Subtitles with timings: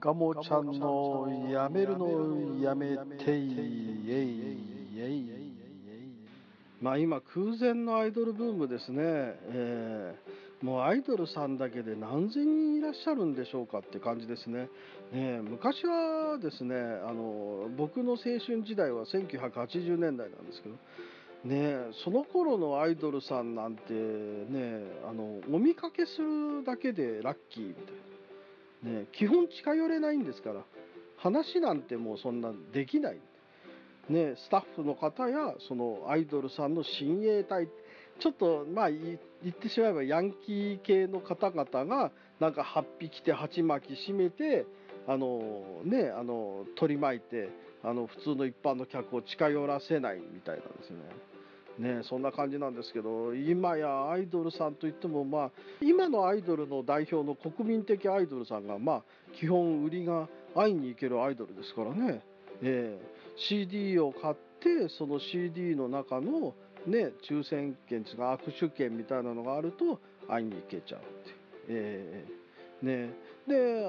[0.00, 3.38] ガモちゃんのやめるのやめて
[6.80, 14.68] まあ今空前のアイドルブームですね、えー、もうアイドルさんだけで何千人いらっしゃるんでしょうかって感じですね、
[15.12, 20.76] ね昔はですねあの僕の青春時代は1980年代なんですけど
[21.44, 28.15] ねその頃のアイドルさんなんてねあのお見かけするだけでラッキーみたいな
[28.82, 30.64] ね、基本近寄れないんですから
[31.18, 33.20] 話なんてもうそんなできない、
[34.08, 37.68] ね、スタッフの方やそのアイドルさんの親衛隊
[38.20, 42.10] ちょっとまあ言ってしまえばヤンキー系の方々が
[42.40, 44.66] なんか8匹て鉢巻き締めて
[45.06, 47.50] あのねあの取り巻いて
[47.82, 51.35] あの普通の一般の客を近寄らせないみたいなんですね。
[51.78, 59.02] ね、そんな感じなんですけど今やアイドルさんといっても、まあ、今のアイドルの代表の国民的アイドルさんが、まあ、
[59.38, 62.22] 基本売りが会いに行けるアイドルですからね、
[62.62, 66.54] えー、CD を買ってその CD の中の、
[66.86, 71.46] ね、抽選券ですか握手券みたいなのがあると会いに行けちゃうって。
[71.68, 72.46] えー
[72.82, 73.10] ね、
[73.46, 73.86] で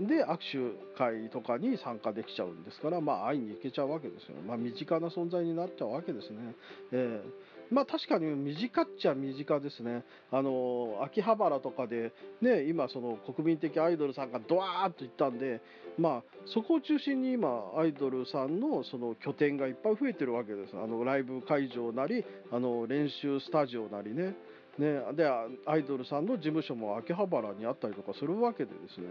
[0.00, 6.54] で握手会とかに参加できちゃうんですから、まあ、会いに行けちゃうわけですよ、まあ、身近な存在になっちゃうわけですね。
[6.92, 15.60] えーまあ、確かに身近っちゃ身近ですね、あの秋葉原とかで、ね、今、その国民的アイドルさんがドワーッと行ったんで、
[15.98, 24.36] まあ、そこを中心に今、アイドルさんのその拠点がいっぱい増えてるわけです、あのライブ会場なり、あの練習スタジオなりね。
[24.78, 25.26] ね、で
[25.64, 29.06] アイドルさんの事務所も秋葉原にあったりとかするわけでですね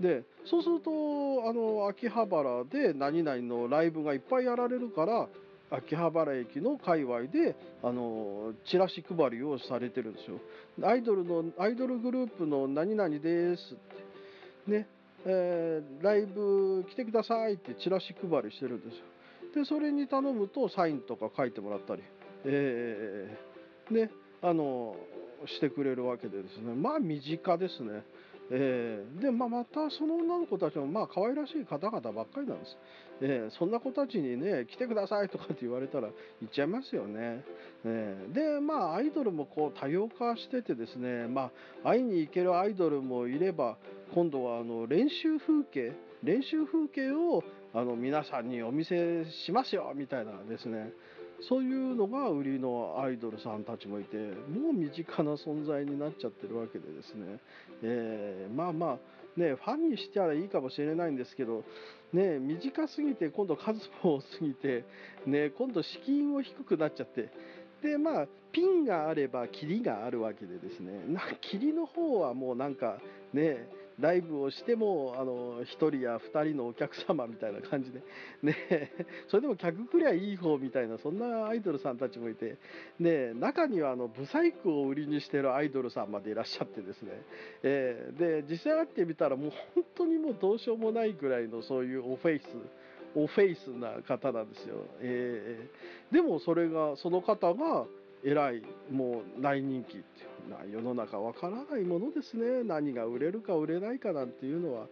[0.00, 0.90] でそうすると
[1.48, 5.28] あの秋葉原で何々のライブがいっぱいやられるから
[5.70, 10.38] 秋葉原駅の界隈であのチラシ配りをされてるんですよ。
[10.82, 13.76] アイドルのアイドルグループの何々ですっ
[14.66, 14.88] てね
[15.26, 19.04] えー、ライブ来てくださいってチラシ配りしてるんですよ。
[19.54, 22.02] でそれに頼むとサインとか書いてもらったり
[22.44, 24.10] えー、ね
[24.42, 24.94] あの
[25.46, 26.74] してくれるわけでですね。
[26.74, 28.04] まあ身近ですね。
[28.50, 32.78] えー、で、まあ、またその女の子たちもまあ可愛らしい方々ばっかりなんです、
[33.20, 36.12] えー、そんな子たちにね来てくださいとかって言われたら行
[36.50, 37.44] っちゃいますよね、
[37.84, 41.50] えー、でまあアイドルもこう多様化しててですねま
[41.84, 43.76] あ会いに行けるアイドルもいれば
[44.14, 45.92] 今度はあの練習風景
[46.22, 47.44] 練習風景を
[47.74, 50.90] あの皆さんにお見せしますよみたいなですね。
[51.42, 57.40] そういうのが売りのアイドルさんたちもいてもう身近な存在になっちゃってるわけでですね、
[57.82, 61.64] えー、まあまあねファンにしてはいいかもしれないんですけど、
[62.12, 64.84] ね、短すぎて今度数も多すぎて、
[65.26, 67.30] ね、今度資金も低くなっちゃって
[67.82, 71.04] でまあピンがあればキリがあるわけでですね。
[71.06, 72.98] なキリの方はもうなんか
[73.32, 73.68] ね
[74.00, 78.00] ライブをしてもあの1人や2人のお客様みたいな感じで、
[78.42, 78.56] ね、
[79.28, 82.56] それでも客来りゃいい方みたいなそんなアイドルさんたちもいて、
[82.98, 87.22] ね、中にはあのブサイクを売りにしてるアイドルさんまでいらっしゃってですね、
[87.62, 92.44] えー、で実際会ってみたらもう本当にもうどうしようもないぐらいのそういうオフェイス
[93.14, 97.86] オフェイスな方なんですよ、えー、でもそれがその方が
[98.24, 100.02] えらいもう大人気ってい
[100.46, 102.64] うな世の中わからないものですね。
[102.64, 104.86] 何が売れるか売れないかなんていうのは。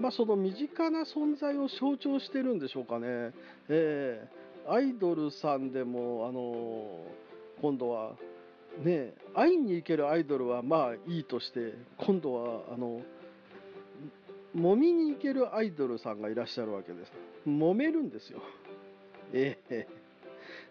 [0.00, 3.32] まあその身近な存在を象徴してるんでしょうかね、
[3.68, 7.04] えー、アイドルさんでもあの
[7.60, 8.12] 今度は
[8.84, 13.00] ね会いに行けるアイドルはまあいいとして今度はあの
[14.54, 17.12] 揉みに行けるアイドルさんがいらっしゃるわけです。
[17.46, 18.40] 揉めるんですよ。
[19.32, 19.88] ええ。
[19.90, 20.07] ー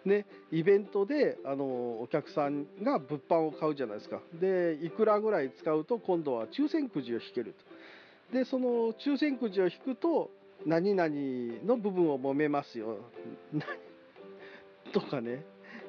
[0.05, 1.65] ね、イベントであの
[2.01, 4.21] お客さんが物販を買うじゃないですか。
[4.33, 7.53] でいくらぐらい使うと今度は抽選くじを引ける
[8.31, 8.37] と。
[8.37, 10.29] でその抽選くじを引くと
[10.65, 11.09] 何々
[11.65, 12.97] の部分を揉めますよ。
[14.93, 15.43] とかね、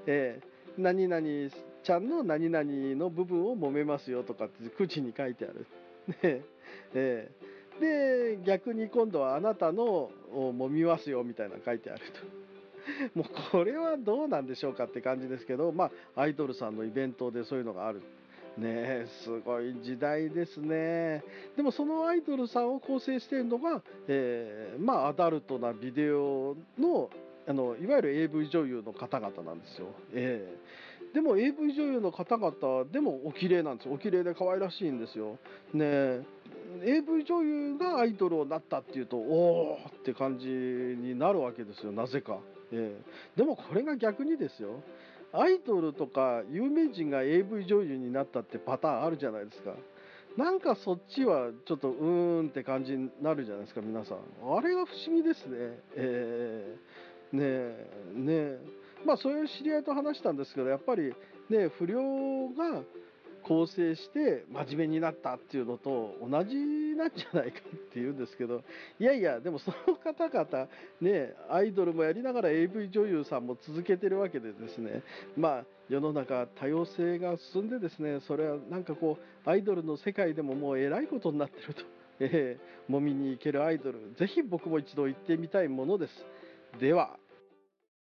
[0.06, 1.22] えー、何々
[1.82, 2.64] ちゃんの何々
[2.96, 4.24] の部分を揉めますよ。
[4.24, 5.66] とかってくじに書いてある。
[6.22, 6.42] ね。
[6.94, 12.47] えー、で逆に今度はあなたのを揉みますよみたいな書いてあると。
[13.14, 18.02] もうこれはどうなんでしょうかって感じですけど、まあ、アイドルさんのイベントでそういうのがある。
[18.56, 21.22] ねすごい時代ですね。
[21.56, 27.08] でもそのアイドルさんを構成しているのが、えー、まあアダルトなビデオの
[27.46, 29.86] あのいわゆる AV 女優の方々なんですよ。
[30.12, 35.38] えー、でも AV 女優の方々でもお綺麗なんですよお綺麗で可愛らしいんですよ。
[35.72, 36.26] ね
[36.84, 42.38] AV 女優がアイドルになったっていうとおおって感じになるわけですよなぜか。
[42.70, 44.82] えー、でもこれが逆にですよ
[45.32, 49.74] アイドルとか有名人が AV 女優になったってパターンあるじゃないですか。
[50.36, 54.18] なんかそっちはちょっとうーんって感じになるじゃないですか皆さん。
[54.56, 55.56] あれが不思議ですね。
[55.96, 58.60] えー、ねえねえ。
[59.04, 61.12] まあそういう知り合いと話したんですけどやっぱり
[61.50, 61.98] ね不良
[62.50, 62.82] が
[63.48, 68.62] 構成して真面目になったっていうのと同じなんじゃないかっていうんですけど
[69.00, 70.68] いやいやでもその方々
[71.00, 75.02] ねアイドルもやりながら AV 女優さんも続けてるわけでですね
[75.34, 81.80] まあ世の中多様性が進んでですねそれはなんかこうアイドルの世界でももうえらいことになってると、
[82.20, 86.12] えー、もみに行けるアイドルぜひ僕も一度行ってみたいものです。
[86.78, 87.16] では